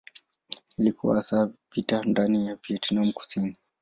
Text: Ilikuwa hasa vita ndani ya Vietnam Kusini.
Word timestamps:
Ilikuwa 0.77 1.15
hasa 1.15 1.51
vita 1.75 2.03
ndani 2.03 2.47
ya 2.47 2.57
Vietnam 2.67 3.11
Kusini. 3.11 3.55